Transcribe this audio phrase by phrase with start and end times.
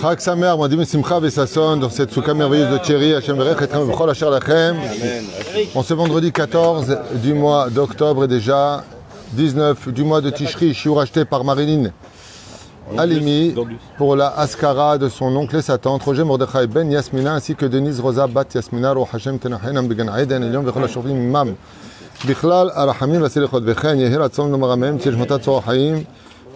[0.00, 4.10] Chag Samer, Moadim Simcha Vesasson, dans cette souka merveilleuse de Thierry, Hashem Berech, Etrem Bechol
[4.10, 4.76] Asher Lachem.
[5.74, 8.84] En ce vendredi 14 du mois d'octobre et déjà
[9.32, 11.90] 19 du mois de Tishri, shiur acheté par Marilyn
[12.96, 13.54] Alimi
[13.96, 17.66] pour la Askara de son oncle et sa tante, Roger Mordechai Ben Yasmina, ainsi que
[17.66, 21.54] Denise Rosa Bat Yasmina, Roh Hashem Tenachenam Began Aiden, Elion Bechol Ashofim Imam.
[22.26, 26.04] בכלל הרחמים והסליחות וכן יהי רצון לומר אמן תהיה שמותת צור החיים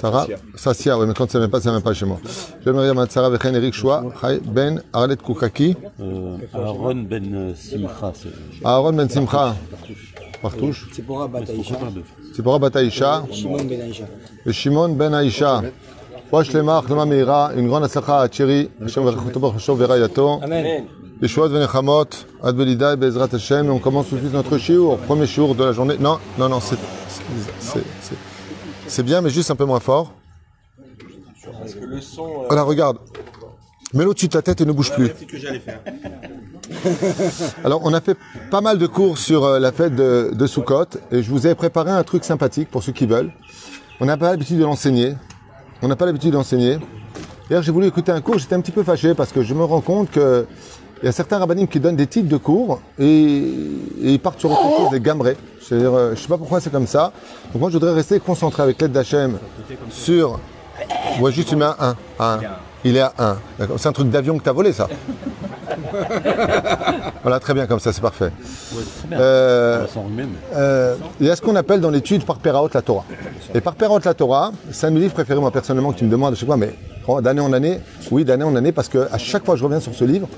[0.00, 0.26] Sarah?
[0.54, 2.18] Sassia, oui, mais quand c'est même pas, c'est même pas chez moi.
[2.64, 4.04] Je me regarde Sarah Vechen Eric Choua,
[4.44, 5.76] Ben Arlet Koukaki.
[6.54, 8.12] Aaron Ben Simcha.
[8.14, 9.54] c'est- Aaron Ben Simcha.
[10.42, 10.88] Partouche.
[10.92, 11.74] Tzipora Bataïcha,
[12.32, 13.24] Tzipora Bataïcha.
[13.32, 14.04] Shimon Ben Aïcha.
[14.46, 15.62] Et Shimon Ben Aïcha.
[16.30, 20.40] Rosh Lemar, Chloma Meira, une grande atzlacha à Thierry, Hashem Verechoto Baruch Hashem Verayato.
[20.42, 20.84] Amen.
[21.22, 22.04] Yeshuot Venechamot,
[22.42, 23.66] Ad Belida, Bezrat Hashem.
[23.66, 25.96] Et On commence tout de suite notre shiur, premier shiur de la journée.
[25.98, 26.60] Non, non, non,
[28.88, 30.12] c'est, bien, mais juste un peu moins fort.
[31.58, 32.98] Parce que le son, euh, Voilà, regarde.
[33.94, 35.06] Mets-le au-dessus de ta tête et ne bouge plus.
[35.06, 35.80] c'est ce que j'allais faire.
[37.64, 38.16] Alors, on a fait
[38.50, 41.54] pas mal de cours sur euh, la fête de, de Sukkot et je vous ai
[41.54, 43.32] préparé un truc sympathique pour ceux qui veulent.
[44.00, 45.14] On n'a pas l'habitude de l'enseigner.
[45.80, 46.78] On n'a pas l'habitude d'enseigner.
[47.48, 49.64] D'ailleurs, j'ai voulu écouter un cours, j'étais un petit peu fâché parce que je me
[49.64, 50.46] rends compte que
[51.02, 54.40] il y a certains rabbinim qui donnent des titres de cours et, et ils partent
[54.40, 55.36] sur autre chose, des gamrés.
[55.60, 57.12] C'est-à-dire, euh, je sais pas pourquoi c'est comme ça.
[57.52, 59.38] Donc moi, je voudrais rester concentré avec l'aide d'Hachem
[59.90, 60.40] sur...
[61.20, 61.96] Ouais, juste tu mets un 1.
[62.20, 62.40] un.
[62.84, 63.36] Il est à 1.
[63.58, 63.78] D'accord.
[63.78, 64.88] C'est un truc d'avion que tu as volé, ça.
[67.22, 68.30] voilà, très bien comme ça, c'est parfait.
[69.12, 69.86] Euh,
[70.54, 73.04] euh, il y a ce qu'on appelle dans l'étude par Peraot la Torah.
[73.54, 76.04] Et par Peraot la Torah, c'est un de mes livres préférés, moi personnellement, que tu
[76.04, 76.74] me demandes à chaque fois, mais
[77.06, 79.64] oh, d'année en année, oui, d'année en année, parce que à chaque fois que je
[79.64, 80.28] reviens sur ce livre,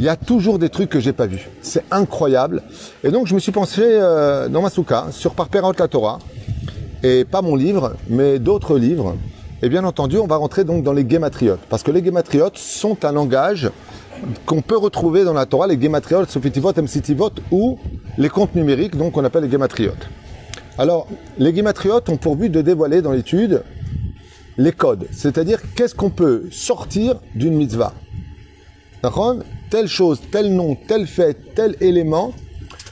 [0.00, 1.50] il y a toujours des trucs que j'ai pas vus.
[1.60, 2.62] C'est incroyable.
[3.04, 6.18] Et donc, je me suis pensé euh, dans ma souka sur par la Torah,
[7.02, 9.18] et pas mon livre, mais d'autres livres.
[9.60, 13.04] Et bien entendu, on va rentrer donc dans les guématriotes, parce que les guématriotes sont
[13.04, 13.70] un langage
[14.46, 17.78] qu'on peut retrouver dans la Torah, les guématriotes, Sofitivot, Msitivot, ou
[18.16, 20.08] les comptes numériques, donc on appelle les guématriotes.
[20.78, 23.64] Alors, les guématriotes ont pour but de dévoiler dans l'étude
[24.56, 27.92] les codes, c'est-à-dire qu'est-ce qu'on peut sortir d'une mitzvah?
[29.02, 29.36] D'accord?
[29.70, 32.34] Telle chose, tel nom, tel fait, tel élément,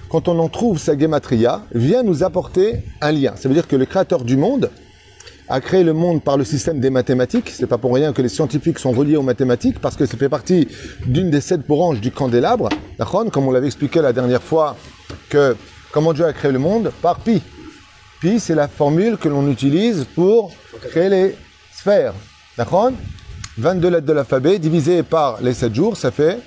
[0.09, 3.35] quand on en trouve sa guématria, vient nous apporter un lien.
[3.35, 4.71] Ça veut dire que le créateur du monde
[5.49, 7.51] a créé le monde par le système des mathématiques.
[7.51, 10.29] C'est pas pour rien que les scientifiques sont reliés aux mathématiques, parce que ça fait
[10.29, 10.69] partie
[11.05, 12.69] d'une des sept branches du candélabre.
[13.33, 14.77] Comme on l'avait expliqué la dernière fois,
[15.31, 15.57] que
[15.91, 16.93] comment Dieu a créé le monde?
[17.03, 17.43] Par pi.
[18.21, 20.53] Pi, c'est la formule que l'on utilise pour
[20.91, 21.35] créer les
[21.75, 22.15] sphères.
[22.57, 22.93] D'accord?
[23.57, 26.39] 22 lettres de l'alphabet divisé par les 7 jours, ça fait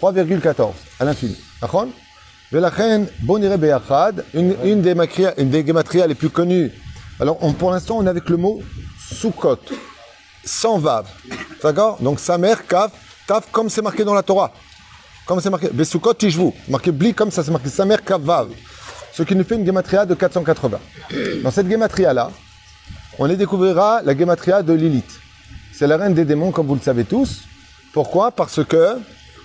[0.00, 1.36] 3,14 à l'infini.
[1.60, 1.86] D'accord?
[4.34, 6.70] Une, une des macria- une des gematria les plus connues.
[7.18, 8.62] Alors, on- pour l'instant, on est avec le mot
[9.12, 9.58] Sukkot,
[10.44, 11.06] sans vav.
[11.62, 11.98] D'accord?
[12.00, 12.92] Donc, sa mère, kaf,
[13.26, 14.52] taf, comme c'est marqué dans la Torah.
[15.26, 18.48] Comme c'est marqué, Besukot Tishvu, marqué bli, comme ça, c'est marqué sa mère, kaf, vav.
[19.12, 20.78] Ce qui nous fait une gematria de 480.
[21.42, 22.30] Dans cette gematria-là,
[23.18, 25.10] on y découvrira la gematria de Lilith.
[25.72, 27.42] C'est la reine des démons, comme vous le savez tous.
[27.92, 28.30] Pourquoi?
[28.30, 28.98] Parce que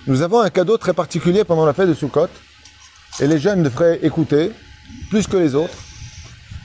[0.06, 2.28] nous avons un cadeau très particulier pendant la fête de Sukkot,
[3.20, 4.50] et les jeunes devraient écouter,
[5.10, 5.74] plus que les autres.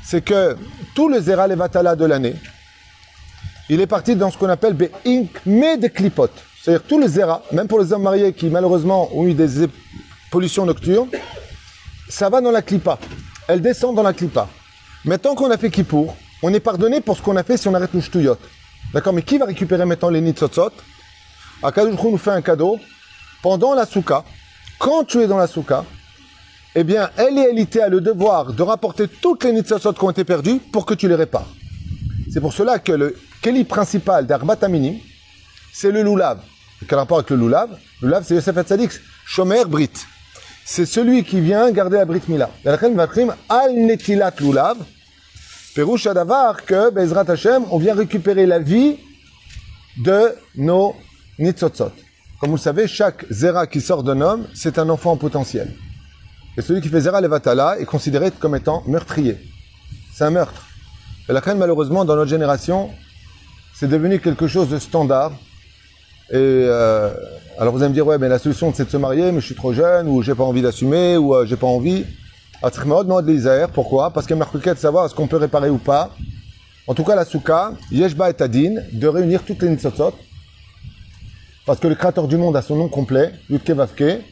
[0.03, 0.55] C'est que
[0.95, 2.35] tout le Zera Levatala de l'année,
[3.69, 6.29] il est parti dans ce qu'on appelle Be'ink de Klipot.
[6.61, 9.67] C'est-à-dire tout le Zera, même pour les hommes mariés qui malheureusement ont eu des
[10.31, 11.09] pollutions nocturnes,
[12.09, 12.97] ça va dans la Klippa.
[13.47, 14.47] Elle descend dans la Klippa.
[15.05, 17.73] Maintenant qu'on a fait Kippour, on est pardonné pour ce qu'on a fait si on
[17.73, 18.37] arrête le Shtuyot.
[18.93, 20.71] D'accord Mais qui va récupérer maintenant les Nitzotzot
[21.61, 22.79] Akadosh nous fait un cadeau.
[23.41, 24.23] Pendant la Souka,
[24.79, 25.85] quand tu es dans la Souka,
[26.75, 30.11] eh bien, elle et Elité a le devoir de rapporter toutes les Nitzotzot qui ont
[30.11, 31.47] été perdues pour que tu les répares.
[32.31, 34.97] C'est pour cela que le Keli principal d'Arbat Aminim,
[35.73, 36.39] c'est le Lulav.
[36.87, 37.69] Quel rapport avec le Lulav
[38.01, 38.91] Le Lulav, c'est Yosef Hatzadik,
[39.25, 39.89] Shomer Brit.
[40.65, 42.49] C'est celui qui vient garder la Brit Mila.
[43.49, 44.77] Al Netilat Lulav.
[45.73, 48.97] Perouche Adavar que, Bezrat Hashem, on vient récupérer la vie
[49.97, 50.95] de nos
[51.39, 51.91] Nitzotzot.
[52.39, 55.73] Comme vous le savez, chaque Zera qui sort d'un homme, c'est un enfant en potentiel.
[56.57, 59.37] Et celui qui fait Zera Levatala est considéré comme étant meurtrier.
[60.13, 60.65] C'est un meurtre.
[61.29, 62.91] Et la reine, malheureusement, dans notre génération,
[63.73, 65.31] c'est devenu quelque chose de standard.
[66.29, 67.11] Et euh,
[67.57, 69.45] alors vous allez me dire, ouais, mais la solution c'est de se marier, mais je
[69.45, 72.05] suis trop jeune, ou j'ai pas envie d'assumer, ou euh, j'ai pas envie.
[73.23, 73.67] Lizaer.
[73.73, 74.11] Pourquoi?
[74.11, 76.11] Parce qu'il y a de savoir est-ce qu'on peut réparer ou pas.
[76.87, 80.13] En tout cas, la souka, Yeshba et Adin, de réunir toutes les Nitzotzot.
[81.67, 84.23] Parce que le créateur du monde a son nom complet, Yudke Vavke.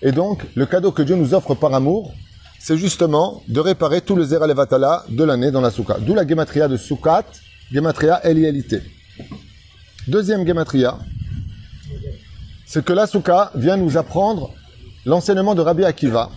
[0.00, 2.14] Et donc, le cadeau que Dieu nous offre par amour,
[2.58, 5.98] c'est justement de réparer tous les Levatala de l'année dans la souka.
[6.00, 7.26] D'où la gematria de Soukat,
[7.70, 8.80] gematria Elialité.
[10.06, 10.98] Deuxième gematria,
[12.64, 14.54] c'est que la souka vient nous apprendre
[15.04, 16.30] l'enseignement de Rabbi Akiva,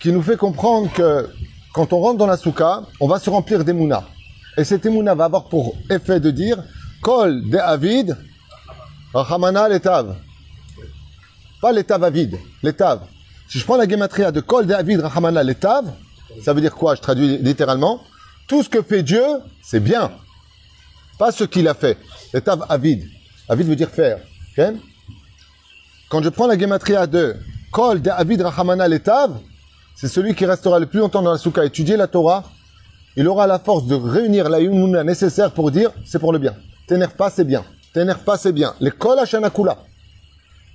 [0.00, 1.28] qui nous fait comprendre que
[1.74, 4.04] quand on rentre dans la souka, on va se remplir d'émouna.
[4.56, 6.64] Et cet émouna va avoir pour effet de dire
[7.02, 8.16] Kol de Avid,
[9.14, 10.16] Rahamana l'etav.
[11.62, 13.02] Pas l'étav avide, l'étav.
[13.48, 15.84] Si je prends la gematria de Kol de Avid, Rahamana l'étav,
[16.42, 16.96] ça veut dire quoi?
[16.96, 18.00] Je traduis littéralement.
[18.48, 19.22] Tout ce que fait Dieu,
[19.62, 20.10] c'est bien.
[21.16, 21.96] Pas ce qu'il a fait.
[22.32, 23.08] L'étav avid.
[23.48, 24.18] Avid veut dire faire.
[26.08, 27.36] Quand je prends la gematria de
[27.70, 29.38] Kol de Avid, Rahamana l'étav,
[29.94, 32.42] c'est celui qui restera le plus longtemps dans la soukha étudier la Torah.
[33.16, 36.56] Il aura la force de réunir la yumuna nécessaire pour dire c'est pour le bien.
[36.88, 37.64] T'énerve pas, c'est bien.
[37.94, 38.74] T'énerve pas, c'est bien.
[38.80, 39.78] À Shanakula.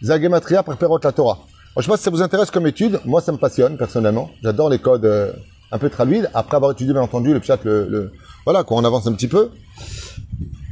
[0.02, 1.40] Zagematria préparot la Torah.
[1.76, 3.02] je sais pas si ça vous intéresse comme étude.
[3.04, 4.32] Moi, ça me passionne, personnellement.
[4.42, 5.34] J'adore les codes euh,
[5.74, 6.22] un peu traduits.
[6.34, 8.14] Après avoir étudié, bien entendu, le chat, le,
[8.46, 9.52] voilà, quand on avance un petit peu.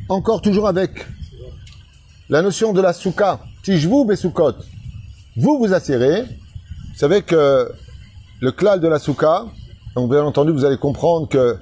[0.07, 1.05] Encore toujours avec
[2.29, 3.41] la notion de la souka.
[3.63, 4.53] Tijvou besukot.
[5.35, 6.21] Vous vous assirez.
[6.21, 7.69] Vous savez que
[8.39, 9.43] le klal de la souka,
[9.95, 11.57] donc bien entendu, vous allez comprendre que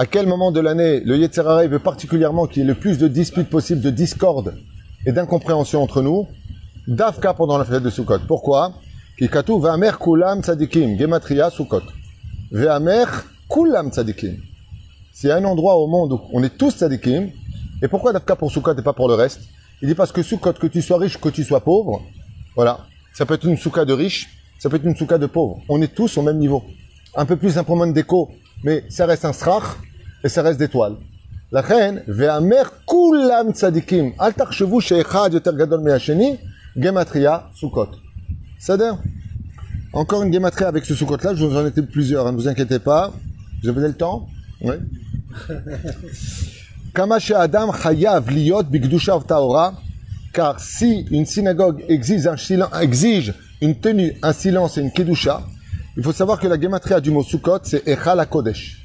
[0.00, 3.06] à quel moment de l'année le Yetzirah veut particulièrement qu'il y ait le plus de
[3.06, 4.54] disputes possibles, de discorde
[5.04, 6.26] et d'incompréhension entre nous?
[6.88, 8.20] Dafka pendant la fête de Sukkot.
[8.26, 8.72] Pourquoi?
[9.18, 11.82] Kikatu Ve'amer kulam tzadikim, gematria Sukkot.
[12.50, 13.08] Ve'amer
[13.46, 14.38] kulam tzadikim.
[15.12, 17.28] S'il y a un endroit au monde où on est tous tzadikim,
[17.82, 19.42] et pourquoi Dafka pour Sukkot et pas pour le reste?
[19.82, 22.00] Il dit parce que Sukkot, que tu sois riche, que tu sois pauvre,
[22.56, 22.86] voilà.
[23.12, 24.30] Ça peut être une souka de riche,
[24.60, 25.60] ça peut être une souka de pauvre.
[25.68, 26.64] On est tous au même niveau.
[27.14, 28.30] Un peu plus un problème d'écho,
[28.64, 29.76] mais ça reste un strach
[30.24, 30.96] et ça reste d'étoile.
[31.52, 36.38] La reine, ve'amer kulam tzadikim, al tachshevu she'echad yoter gadol me'asheni,
[36.76, 37.90] gematria sukot.
[38.58, 38.98] C'est-à-dire,
[39.92, 42.78] encore une gematria avec ce sukot-là, je vous en ai plusieurs, hein, ne vous inquiétez
[42.78, 43.12] pas.
[43.62, 44.28] Vous avez le temps?
[44.62, 44.74] Oui.
[46.94, 49.74] Kama she'adam chayav liot bigdusha ta'ora,
[50.32, 55.42] car si une synagogue exige un, exige une tenue, un silence et une kedusha,
[55.96, 58.79] il faut savoir que la gematria du mot Sukkot, c'est Echal Akodesh.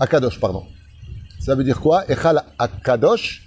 [0.00, 0.64] Akadosh, pardon.
[1.40, 2.04] Ça veut dire quoi?
[2.10, 3.46] Echal Akadosh,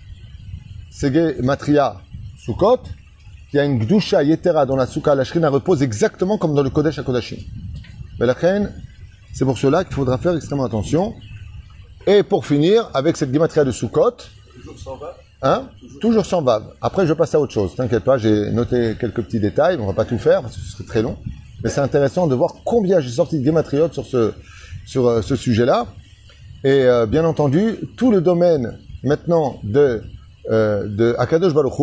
[0.91, 1.97] c'est gematria
[2.37, 2.81] Sukkot,
[3.51, 6.69] qui a une gdusha yetera dans la Sukkah, la shrina repose exactement comme dans le
[6.69, 7.37] Kodesh Akodashim.
[8.19, 8.35] Mais la
[9.33, 11.13] c'est pour cela qu'il faudra faire extrêmement attention.
[12.07, 14.17] Et pour finir, avec cette gematria de Sukkot,
[14.55, 15.69] Toujours sans va Hein?
[16.01, 16.73] Toujours sans vav.
[16.81, 17.73] Après, je passe à autre chose.
[17.75, 19.77] T'inquiète pas, j'ai noté quelques petits détails.
[19.79, 21.17] On va pas tout faire parce que ce serait très long.
[21.63, 24.33] Mais c'est intéressant de voir combien j'ai sorti de gématriotes sur ce,
[24.85, 25.87] sur euh, ce sujet-là.
[26.63, 30.01] Et euh, bien entendu, tout le domaine maintenant de,
[30.49, 31.73] euh, de Akadosh Baruch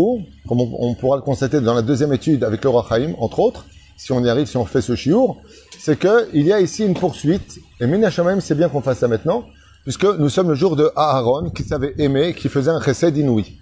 [0.46, 3.64] comme on, pourra le constater dans la deuxième étude avec le Chaim, entre autres,
[3.96, 5.40] si on y arrive, si on fait ce chiour,
[5.78, 7.58] c'est qu'il y a ici une poursuite.
[7.81, 9.44] Et Minashamayim, c'est bien qu'on fasse ça maintenant
[9.87, 13.56] puisque nous sommes le jour de Aaron, qui savait aimer, qui faisait un chesed inouï.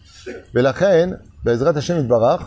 [0.55, 2.41] Mais la reine, Bezrat Hashem Barach,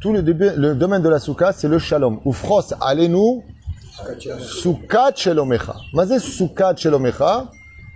[0.00, 2.20] tout le, le, domaine de la soukha, c'est le shalom.
[2.24, 3.42] Ufros, allez-nous,
[4.40, 5.74] soukat shelomecha.
[5.92, 7.50] Mazé soukat shelomecha,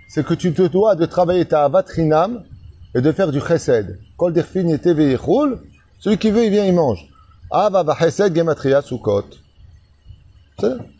[0.07, 2.43] c'est que tu te dois de travailler ta avatrinam
[2.95, 3.99] et de faire du chesed.
[4.17, 5.59] Kol yete veichul,
[5.99, 7.07] celui qui veut, il vient, il mange.
[7.51, 9.25] Ava va chesed gematria soukot.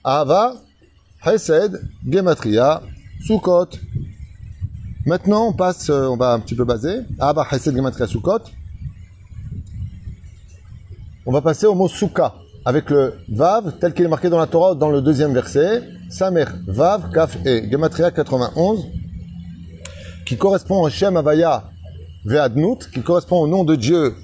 [0.03, 0.55] Ava,
[1.23, 2.81] chesed, gematria,
[3.25, 3.69] soukot.
[5.05, 7.01] Maintenant, on passe, euh, on va un petit peu baser.
[7.19, 8.43] Abba Chesed Gematria Sukkot.
[11.25, 14.47] On va passer au mot Souka, avec le Vav, tel qu'il est marqué dans la
[14.47, 15.83] Torah, dans le deuxième verset.
[16.09, 18.85] Samer Vav, Kaf et Gematria 91,
[20.25, 21.69] qui correspond au Shem Avaya
[22.25, 24.15] Ve'adnut, qui correspond au nom de Dieu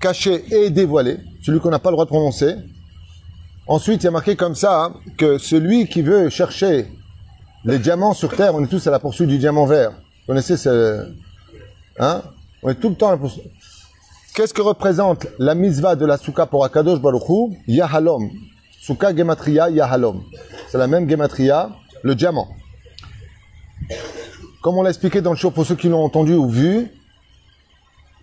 [0.00, 2.56] caché et dévoilé, celui qu'on n'a pas le droit de prononcer.
[3.66, 6.86] Ensuite, il y a marqué comme ça hein, que celui qui veut chercher
[7.64, 9.92] les diamants sur Terre, on est tous à la poursuite du diamant vert
[10.28, 11.10] connaissez ce...
[11.98, 12.22] Hein
[12.62, 13.18] On est tout le temps...
[14.38, 18.30] Qu'est-ce que représente la misva de la souka pour Akadosh Baruchou Yahalom.
[18.80, 20.22] Souka Gematria Yahalom.
[20.68, 21.70] C'est la même Gematria,
[22.04, 22.46] le diamant.
[24.62, 26.88] Comme on l'a expliqué dans le show pour ceux qui l'ont entendu ou vu,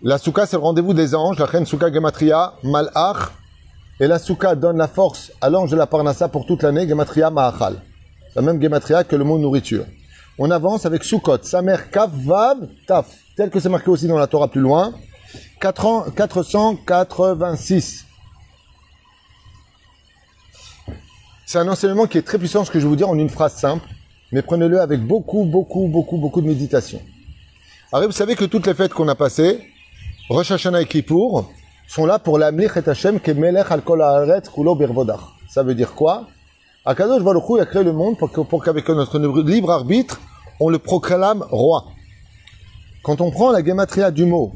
[0.02, 3.32] la souka c'est le rendez-vous des anges, la reine souka Gematria Malach,
[4.00, 7.28] et la souka donne la force à l'ange de la Parnassa pour toute l'année, Gematria
[7.28, 7.82] Maachal.
[8.34, 9.84] La même Gematria que le mot nourriture.
[10.38, 13.06] On avance avec Sukkot, sa mère Taf,
[13.36, 14.94] tel que c'est marqué aussi dans la Torah plus loin.
[15.60, 18.04] 486.
[21.46, 23.28] C'est un enseignement qui est très puissant, ce que je vais vous dire en une
[23.28, 23.88] phrase simple,
[24.32, 27.00] mais prenez-le avec beaucoup, beaucoup, beaucoup, beaucoup de méditation.
[27.92, 29.64] Alors, vous savez que toutes les fêtes qu'on a passées,
[30.28, 31.48] Rosh Hashanah et Kippour,
[31.86, 34.02] sont là pour l'amlich et Hashem ke melech al kol
[34.52, 35.20] kulo birvodach.
[35.48, 36.26] Ça veut dire quoi?
[36.84, 40.20] Akadosh Baruch a créé le monde pour que- pour qu'avec notre libre arbitre,
[40.58, 41.84] on le proclame roi.
[43.04, 44.52] Quand on prend la gematria du mot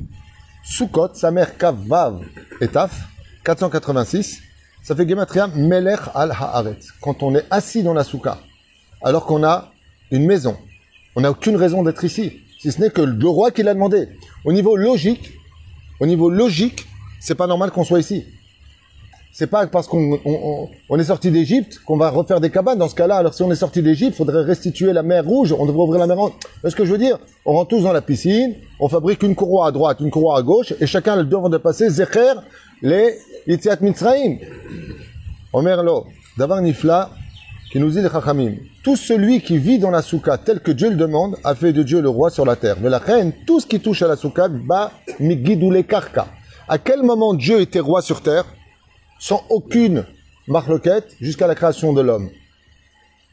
[0.63, 2.21] Sukkot, sa mère Kav Vav
[2.61, 3.09] et Taf,
[3.45, 4.43] 486,
[4.83, 6.93] ça fait gematria melech al haaretz.
[7.01, 8.39] Quand on est assis dans la souka,
[9.03, 9.71] alors qu'on a
[10.11, 10.57] une maison,
[11.17, 14.09] on n'a aucune raison d'être ici, si ce n'est que le roi qui l'a demandé.
[14.45, 15.33] Au niveau logique,
[15.99, 16.87] au niveau logique,
[17.21, 18.27] c'est pas normal qu'on soit ici.
[19.33, 22.79] C'est pas parce qu'on on, on- on est sorti d'Égypte qu'on va refaire des cabanes.
[22.79, 25.55] Dans ce cas-là, alors si on est sorti d'Égypte, faudrait restituer la mer Rouge.
[25.59, 26.33] On devrait ouvrir la mer Rouge.
[26.65, 27.19] Est-ce que je veux dire?
[27.47, 30.43] On rentre tous dans la piscine, on fabrique une courroie à droite, une courroie à
[30.43, 32.33] gauche, et chacun a le devoir de passer Zecher
[32.83, 34.39] les Yitziat Mitzrayim.
[35.53, 36.07] Omer lo,
[36.37, 37.11] Davar Nifla,
[37.73, 38.55] qui nous dit les Chachamim.
[38.83, 41.83] Tout celui qui vit dans la souka tel que Dieu le demande a fait de
[41.83, 42.77] Dieu le roi sur la terre.
[42.81, 46.27] Mais la reine, tout ce qui touche à la souka, ba migidule karka.
[46.69, 48.45] À quel moment Dieu était roi sur terre?
[49.21, 50.05] Sans aucune
[50.49, 52.31] marloquette jusqu'à la création de l'homme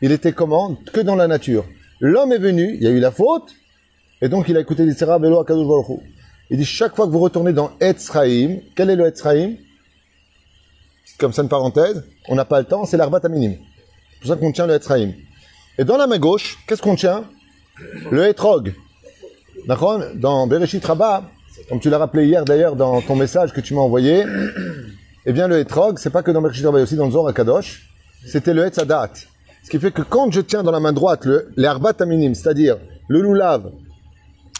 [0.01, 0.75] Il était comment?
[0.93, 1.65] Que dans la nature.
[1.99, 3.55] L'homme est venu, il y a eu la faute,
[4.21, 5.97] et donc il a écouté l'Isra Velo Akadosh.
[6.51, 9.57] Il dit chaque fois que vous retournez dans Etzraïm, quel est le Etzraïm?
[11.17, 13.55] Comme ça une parenthèse, on n'a pas le temps, c'est l'Arbat Aminim.
[13.55, 15.13] C'est pour ça qu'on tient le Etzraïm.
[15.79, 17.23] Et dans la main gauche, qu'est-ce qu'on tient?
[18.11, 18.75] Le Etrog.
[20.15, 21.29] Dans Bereshit Rabbah,
[21.69, 24.23] comme tu l'as rappelé hier d'ailleurs dans ton message que tu m'as envoyé,
[25.29, 27.89] eh bien le Etrog, c'est pas que dans Bereshit Rabbah, aussi dans le Zohar Kadosh,
[28.25, 29.11] c'était le Etzadat.
[29.61, 32.33] Ce qui fait que quand je tiens dans la main droite le, les Arbat Aminim,
[32.33, 32.77] c'est-à-dire
[33.09, 33.69] le Lulav,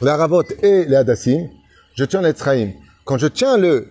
[0.02, 1.48] les Haravot et les Hadassim,
[1.96, 2.74] je tiens l'Etzraïm.
[3.06, 3.88] Quand je tiens le,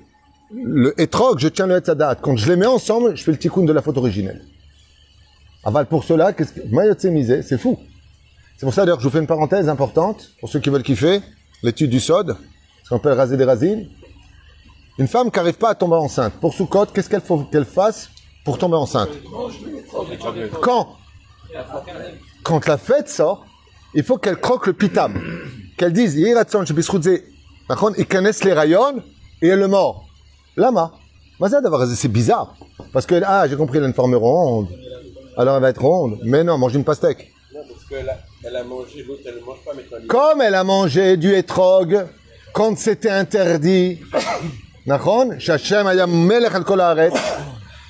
[0.53, 2.17] le Etrog, je tiens le Etzadat.
[2.17, 4.43] Quand je les mets ensemble, je fais le tikkun de la faute originelle.
[5.65, 7.79] Aval pour cela, qu'est-ce que c'est fou.
[8.59, 10.83] C'est pour ça d'ailleurs que je vous fais une parenthèse importante pour ceux qui veulent
[10.83, 11.23] kiffer
[11.63, 12.37] l'étude du Sod,
[12.85, 13.89] ce qu'on appelle raser des racines.
[14.99, 18.09] Une femme qui n'arrive pas à tomber enceinte, pour Soukot, qu'est-ce qu'elle faut qu'elle fasse
[18.45, 19.11] pour tomber enceinte?
[20.63, 20.97] Quand
[22.43, 23.45] Quand la fête sort,
[23.95, 25.21] il faut qu'elle croque le pitam,
[25.77, 29.03] qu'elle dise et connaisse les rayons
[29.43, 30.07] et elle le mord.
[30.57, 30.93] Lama.
[31.95, 32.55] C'est bizarre.
[32.93, 34.69] Parce que, ah, j'ai compris, elle a une forme ronde.
[35.37, 36.19] Alors elle va être ronde.
[36.25, 37.31] Mais non, mange une pastèque.
[37.55, 40.55] Non, parce qu'elle a, elle a mangé, l'autre elle ne mange pas, mais Comme elle
[40.55, 42.07] a mangé du etrog
[42.55, 44.01] quand c'était interdit,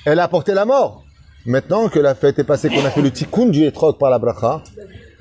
[0.05, 1.03] Elle a apporté la mort.
[1.45, 4.17] Maintenant que la fête est passée, qu'on a fait le tikkun du etrog par la
[4.17, 4.63] bracha,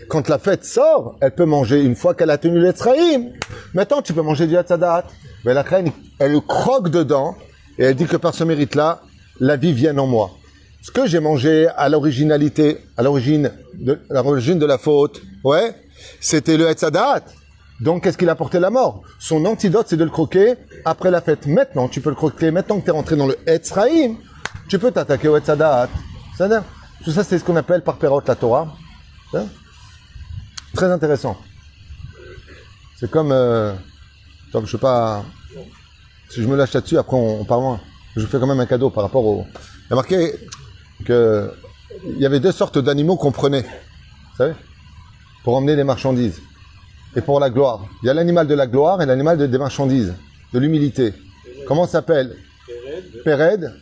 [0.08, 3.30] quand la fête sort, elle peut manger une fois qu'elle a tenu l'Etzraïm.
[3.74, 5.04] Maintenant, tu peux manger du Hatzadat.
[5.44, 7.36] Mais la reine, elle croque dedans
[7.78, 9.02] et elle dit que par ce mérite-là,
[9.38, 10.30] la vie vient en moi.
[10.80, 15.74] Ce que j'ai mangé à l'originalité, à l'origine de, de la faute, ouais,
[16.20, 17.22] c'était le Hatzadat.
[17.80, 19.02] Donc, qu'est-ce qu'il a porté la mort?
[19.18, 20.54] Son antidote, c'est de le croquer
[20.84, 21.46] après la fête.
[21.46, 22.50] Maintenant, tu peux le croquer.
[22.50, 24.16] Maintenant que tu es rentré dans le Etzraïm,
[24.68, 25.38] tu peux t'attaquer au.
[25.38, 26.62] C'est-à-dire,
[27.04, 28.74] Tout ça, c'est ce qu'on appelle par Perot la Torah.
[30.74, 31.36] Très intéressant.
[32.98, 33.32] C'est comme...
[33.32, 33.74] Euh,
[34.64, 34.76] je.
[36.30, 37.80] Si je me lâche là-dessus, après on, on moins.
[38.16, 39.46] Je vous fais quand même un cadeau par rapport au...
[39.84, 40.32] Il y a marqué
[41.04, 41.52] que
[42.04, 43.62] il y avait deux sortes d'animaux qu'on prenait.
[43.62, 44.54] Vous savez?
[45.44, 46.40] Pour emmener des marchandises.
[47.16, 47.86] Et pour la gloire.
[48.02, 50.14] Il y a l'animal de la gloire et l'animal de- des marchandises.
[50.52, 51.14] De l'humilité.
[51.66, 52.36] Comment s'appelle?
[53.24, 53.72] Péred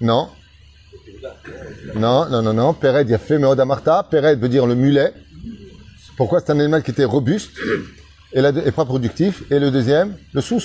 [0.00, 0.28] Non.
[1.94, 2.74] Non, non, non, non.
[2.74, 4.06] Péred, il y a fait Meoda Martha.
[4.10, 5.12] Péred veut dire le mulet.
[6.16, 6.40] Pourquoi?
[6.40, 7.52] C'est un animal qui était robuste
[8.32, 9.42] et, pas productif.
[9.50, 10.62] Et le deuxième, le sous.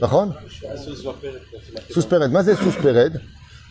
[0.00, 0.34] D'accord?
[1.90, 2.30] Sous Péred.
[2.30, 3.20] Mazé sous Péred.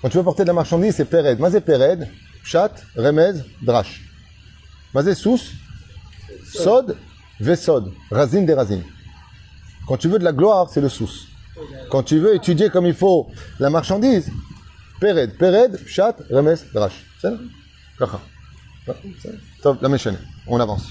[0.01, 1.39] Quand tu veux porter de la marchandise, c'est Péred.
[1.39, 2.07] Mazé Péred,
[2.43, 4.01] Chat, Remez, Drash.
[4.93, 5.39] Mazé sous,
[6.51, 6.95] Sod,
[7.39, 8.83] Vesod, Razine des Razine.
[9.87, 11.09] Quand tu veux de la gloire, c'est le sous.
[11.89, 13.27] Quand tu veux étudier comme il faut
[13.59, 14.29] la marchandise,
[14.99, 17.05] Pered, Pered, Chat, Remes, Drash.
[17.21, 17.29] C'est
[19.63, 20.17] ça La méchane.
[20.47, 20.87] On avance.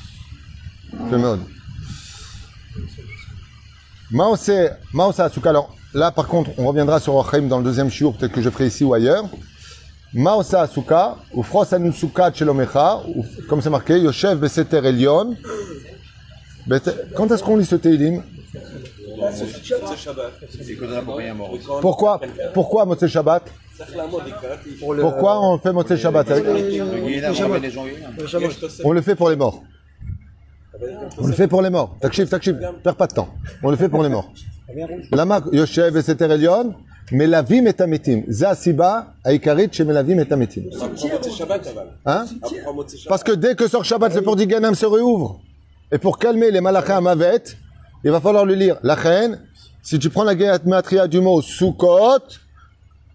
[4.11, 4.51] Maose,
[4.93, 5.51] Maose Asuka.
[5.51, 8.51] Alors là, par contre, on reviendra sur Ochim dans le deuxième shiur, peut-être que je
[8.51, 9.25] ferai ici ou ailleurs.
[10.15, 13.03] Maosa Asuka, ou Fros Anusuka Chelomecha,
[13.47, 15.37] comme c'est marqué, Yoshev Beseter Elion,
[16.69, 16.81] ben,
[17.17, 18.23] quand est-ce qu'on lit ce Teilim
[21.81, 22.21] pourquoi,
[22.55, 23.43] pourquoi Motzé Shabbat
[25.01, 26.31] Pourquoi on fait Motzé Shabbat
[28.85, 29.63] On le fait pour les morts.
[31.19, 31.97] On le fait pour les morts.
[32.01, 33.29] Takshif, takshif, perds pas de temps.
[33.63, 34.31] On le fait pour les morts.
[35.11, 36.75] Lama Yoshev et Seter Elion,
[37.11, 38.23] Melavim et Ametim.
[38.29, 40.63] Zasiba, Aikarit, chez Melavim et Ametim.
[42.05, 42.27] Hein
[43.09, 45.41] Parce que dès que sort Shabbat, le Pordiganam se réouvre.
[45.91, 47.43] Et pour calmer les malachim à Mavet,
[48.05, 48.77] il va falloir le lire.
[48.83, 49.41] La reine,
[49.83, 52.25] si tu prends la gématria du mot Sukkot,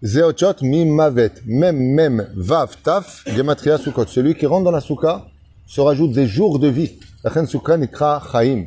[0.02, 1.32] Zeochot mi Mavet.
[1.46, 4.06] Même, même, Vav, Taf, gématria Sukkot.
[4.06, 5.26] Celui qui rentre dans la Souka
[5.66, 6.98] se rajoute des jours de vie.
[7.22, 8.66] La reine Souka nikra Chaim.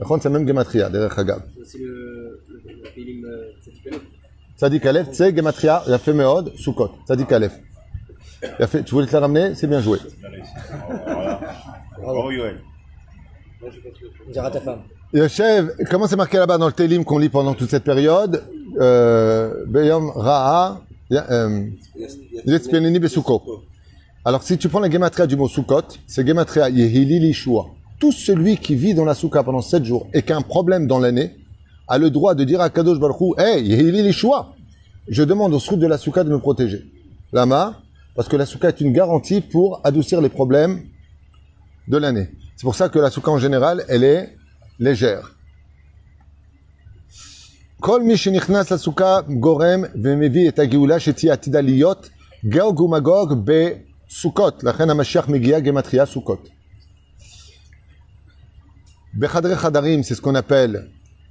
[0.00, 1.42] La reine, c'est même gématria, derrière Chagab.
[1.64, 2.42] C'est le,
[2.96, 3.98] le, euh,
[4.56, 6.90] Tzadik Aleph, c'est Gematria, il a fait Meod, Sukkot.
[7.06, 7.56] Tzadik Aleph.
[8.42, 9.54] Il a fait, tu voulais te la ramener?
[9.54, 9.98] C'est bien joué.
[12.00, 12.56] Bravo Yoel.
[12.56, 12.66] On dira à ta femme.
[15.12, 18.44] Yoshev, comment c'est marqué là-bas dans le Télim qu'on lit pendant toute cette période
[18.76, 20.80] Beyom Ra'a.
[24.24, 27.66] Alors si tu prends la Gematria du mot Sukkot, c'est Gematria Yehili Lishua.
[27.98, 30.86] Tout celui qui vit dans la Souka pendant sept jours et qui a un problème
[30.86, 31.34] dans l'année
[31.88, 34.52] a le droit de dire à Kadosh Baruch Hey, Yehili Lishua,
[35.08, 36.84] je demande au routes de la Souka de me protéger.
[37.32, 37.80] Lama,
[38.14, 40.82] parce que la Souka est une garantie pour adoucir les problèmes
[41.88, 42.28] de l'année.
[42.57, 44.35] C'est pour ça que la Souka en général, elle est
[44.79, 45.35] légère.
[47.79, 52.09] כל מי שנכנס לסוכה גורם ומביא את הגאולה שתהיה עתידה להיות
[52.45, 54.63] גוג ומגוג בסוכות.
[54.63, 56.49] לכן המשיח מגיע גמטריה סוכות.
[59.19, 60.89] בחדרי חדרים, c'est ce qu'on appelle,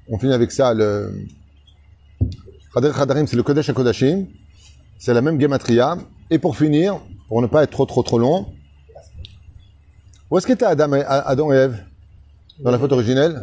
[0.09, 1.11] on finit avec ça, le...
[2.75, 4.27] חדרי חדרים, c'est le Kodesh HaKodashim,
[4.99, 5.97] c'est la même gematria.
[6.31, 8.47] Et pour finir, pour ne pas être trop trop trop long,
[10.30, 11.84] où est-ce qu'était Adam Adam et Ève
[12.60, 13.42] dans la faute originelle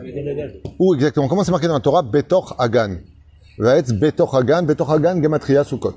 [0.78, 1.28] Où exactement?
[1.28, 2.02] Comment c'est marqué dans la Torah?
[2.02, 2.96] Betor Hagan.
[3.58, 5.96] Vaetz Betor Hagan, Betor Hagan, Gematria Sukkot.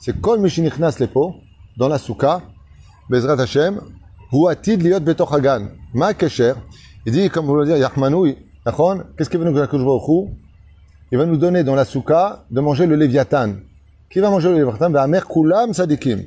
[0.00, 1.34] C'est Kol Mishinichnas Lepo,
[1.76, 2.40] dans la Souka,
[3.08, 3.80] Bezrat Hashem,
[4.32, 5.68] Hu Atid Liot Betor Hagan.
[5.94, 6.54] Ma Kesher,
[7.04, 9.68] il dit, comme vous le dire, Yachmanoui, Nachon, qu'est-ce qu'il va nous donner
[11.10, 13.54] Il va nous donner dans la Souka de manger le Léviathan.
[14.10, 14.90] Qui va manger le Léviathan?
[14.90, 16.22] Ve'amer Kulam Sadikim.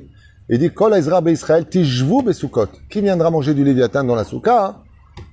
[0.48, 2.68] Il dit Kol Ezra Israël, Tijvou Besukot.
[2.88, 4.76] Qui viendra manger du Léviathan dans la Souka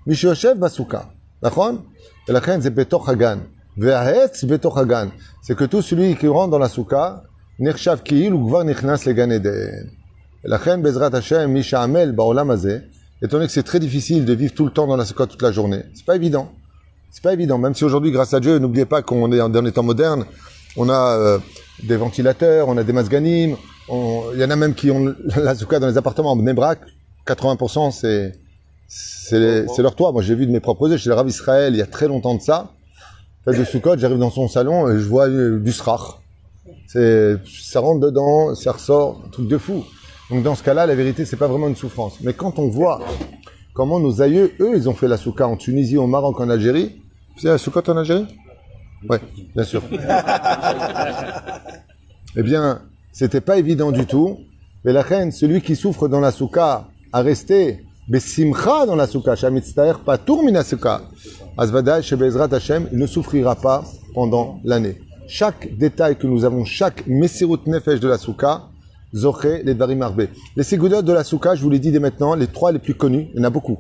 [0.08, 1.10] Mishoshev Basuka.
[1.42, 1.74] D'accord?
[2.28, 3.40] Et la reine, c'est Betor Hagan.
[3.78, 5.10] Ve'ahetz Betor Hagan.
[5.42, 7.24] C'est que tout celui qui rentre dans la Souka,
[7.60, 9.90] Nershav Kiil ou Gvar Nichnas le Ganeden.
[10.44, 12.82] Et la reine, Bezrat Hashem, Mishamel Baolam Azeh.
[13.22, 15.42] Étant donné que c'est très difficile de vivre tout le temps dans la Souka toute
[15.42, 16.52] la journée, c'est pas évident.
[17.12, 17.58] C'est pas évident.
[17.60, 20.26] Même si aujourd'hui, grâce à Dieu, n'oubliez pas qu'on est dans les temps modernes,
[20.76, 21.38] on a euh,
[21.84, 23.56] des ventilateurs, on a des masganim,
[23.90, 26.36] il y en a même qui ont la soukha dans les appartements.
[26.36, 26.80] Nebrak,
[27.28, 28.34] 80% c'est
[28.88, 30.12] c'est les- c'est leur toit.
[30.12, 32.08] Moi, j'ai vu de mes propres yeux chez le Rav Israël il y a très
[32.08, 32.72] longtemps de ça.
[33.46, 36.20] Fête de Sukkot, j'arrive dans son salon et je vois euh, du srach.
[36.88, 39.84] C'est, ça rentre dedans, ça ressort, un truc de fou.
[40.30, 42.20] Donc dans ce cas-là, la vérité, c'est pas vraiment une souffrance.
[42.22, 43.02] Mais quand on voit
[43.74, 47.02] comment nos aïeux, eux, ils ont fait la soukha en Tunisie, au Maroc, en Algérie.
[47.38, 48.28] C'est la soukha en Algérie?
[49.10, 49.20] Ouais,
[49.56, 49.82] bien sûr.
[52.36, 52.82] eh bien,
[53.14, 54.40] c'était pas évident du tout.
[54.84, 59.36] Mais la reine, celui qui souffre dans la soukha, a resté besimcha dans la soukha,
[59.36, 61.04] shamitztaer patour mina soukha.
[61.58, 64.98] Azvadai shebezrat Hashem, il ne souffrira pas pendant l'année.
[65.28, 68.68] Chaque détail que nous avons, chaque mesirut nefesh de la soukha,
[69.16, 70.28] zoché les dvarim arbe.
[70.58, 72.96] Les ségoudot de la soukha, je vous l'ai dit dès maintenant, les trois les plus
[72.96, 73.78] connus, il y en a beaucoup.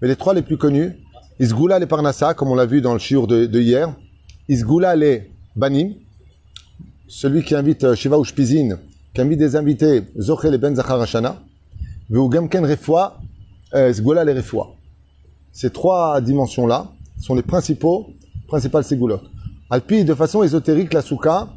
[0.00, 0.94] Mais les trois les plus connus,
[1.38, 3.94] Isgoula les Parnassa, comme on l'a vu dans le shiur de, de hier,
[4.48, 5.94] Isgoula les Banim,
[7.10, 8.78] celui qui invite euh, Shiva ou Shpizin,
[9.12, 11.42] qui invite des invités, Zoché les Ben Zachar Hashana,
[12.08, 13.18] Veugamken Refoua,
[13.74, 14.76] euh, Sgola les Refoua.
[15.50, 16.86] Ces trois dimensions-là
[17.20, 18.06] sont les principaux,
[18.46, 19.20] principales Ségoulot.
[19.70, 21.48] Alpi, de façon ésotérique, la Souka,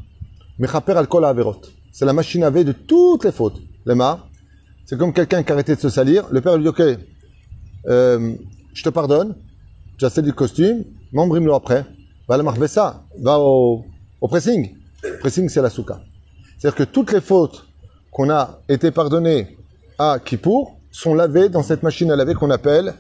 [0.58, 1.62] Mechaper Alkol Averot.
[1.92, 3.62] C'est la machine à de toutes les fautes.
[3.86, 4.26] Les ma,
[4.86, 6.26] c'est comme quelqu'un qui a arrêté de se salir.
[6.32, 6.82] Le père lui dit, ok,
[7.88, 8.36] euh,
[8.74, 9.36] je te pardonne,
[10.00, 11.86] tu as du costume, membrime-le après.
[12.28, 13.84] Va à la marvessa, va au
[14.22, 14.83] pressing.
[15.20, 16.00] Pressing, c'est la souka.
[16.58, 17.66] C'est-à-dire que toutes les fautes
[18.12, 19.58] qu'on a été pardonnées
[19.98, 22.94] à Kippour sont lavées dans cette machine à laver qu'on appelle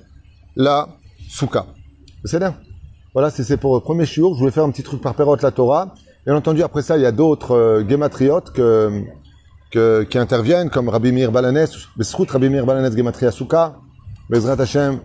[0.56, 0.88] la
[1.30, 1.66] souka.
[2.26, 2.56] C'est là.
[3.13, 4.34] Voilà, c'est pour le premier shiur.
[4.34, 5.94] Je voulais faire un petit truc par Perot la Torah.
[6.26, 7.84] Bien entendu, après ça, il y a d'autres euh,
[10.06, 13.76] qui interviennent, comme Rabbi Meir Balanes, Besrout Rabbi Meir Balanes Gematria Souka,
[14.30, 15.00] Bezrat Hashem,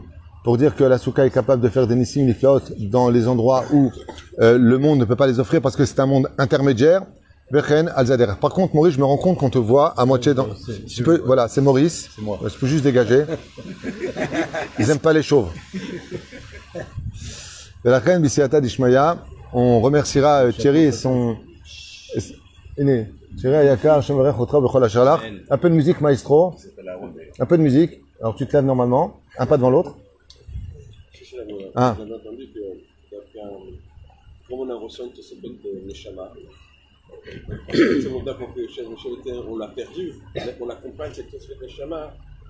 [0.48, 3.64] pour dire que la Souka est capable de faire des nissim niflaot dans les endroits
[3.70, 3.92] où
[4.40, 7.02] euh, le monde ne peut pas les offrir parce que c'est un monde intermédiaire.
[8.40, 10.48] Par contre, Maurice, je me rends compte qu'on te voit à moitié dans.
[10.86, 12.08] Tu peux, voilà, c'est Maurice.
[12.16, 12.38] C'est moi.
[12.42, 13.26] Je peux juste dégager.
[14.78, 15.50] Ils aiment pas les chauves.
[19.52, 21.36] On remerciera euh, Thierry et son.
[23.36, 24.02] Thierry Ayakar.
[25.50, 26.54] Un peu de musique, maestro.
[27.38, 28.00] Un peu de musique.
[28.22, 29.20] Alors tu te lèves normalement.
[29.38, 29.94] Un pas devant l'autre.
[31.75, 31.95] Ah.
[31.97, 32.59] J'avais entendu que
[33.11, 33.73] d'après un-
[34.47, 36.25] comme on a reçu une s'appelle de Neshama,
[38.03, 40.13] C'est mon date qu'on fait chez Michel Étienne, on l'a perdu.
[40.35, 42.01] Donc on l'accompagne, c'est tout ce fait Shama,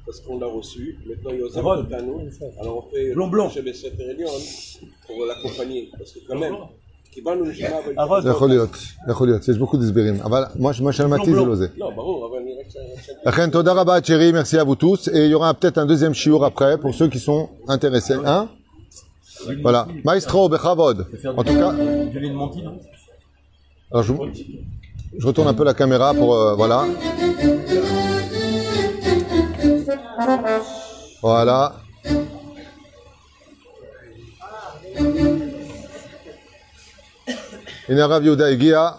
[0.05, 0.97] parce qu'on l'a reçu.
[1.07, 1.71] Maintenant, il y a aussi Ron.
[1.73, 2.19] un nous.
[2.61, 3.49] Alors on fait Blond, blond.
[3.49, 4.29] chez Besset Lyon
[5.05, 5.89] pour l'accompagner.
[5.97, 6.55] Parce que quand même,
[7.11, 8.21] qui va nous Shama avec Aaron.
[8.21, 8.69] זה יכול להיות,
[9.05, 11.67] זה יכול להיות, יש beaucoup d'סברים, אבל מה ש- מה שלמדתי זה לא זה.
[11.77, 13.29] Non, ברור, אבל נראה que ça...
[13.29, 15.85] לכן, תודה רבה, chérie, merci à vous tous, et il y aura peut-être un
[19.61, 19.87] Voilà.
[20.03, 21.07] Maestro, bechavod.
[21.37, 21.71] En tout cas,
[22.11, 22.79] Du lait de menti, non
[23.91, 24.13] alors je,
[25.19, 26.85] je retourne un peu la caméra pour, euh, voilà.
[31.21, 31.71] Voilà.
[37.89, 38.89] הנה הרב יהודה הגיע.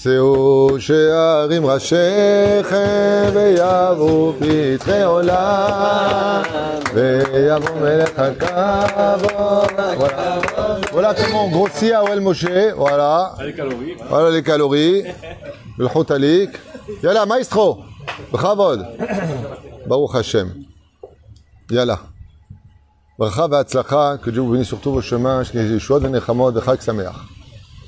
[0.00, 6.42] שאו שערים ראשיכם ויבואו פתחי עולם
[6.94, 9.70] ויבוא מלך הכבוד.
[9.98, 10.36] Voilà.
[10.92, 12.44] Voilà comment on grossit à Oel Moshe.
[12.76, 13.34] Voilà.
[14.08, 15.02] Voilà les calories.
[15.78, 16.50] Le chotalik.
[17.02, 17.82] Yalla, maestro.
[18.32, 18.80] בכבוד.
[19.86, 20.46] ברוך השם.
[21.70, 21.96] יאללה.
[23.18, 27.28] ברכה והצלחה, que Dieu vous bénisse sur tous vos chemins, que Yeshua ונכמות וחג שמח.